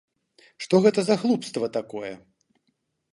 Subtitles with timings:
[0.65, 2.13] Што гэта за глупства такое!